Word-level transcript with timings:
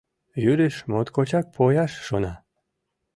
Юриш 0.51 0.75
моткочак 0.91 1.45
пояш 1.55 1.93
шона. 2.07 2.33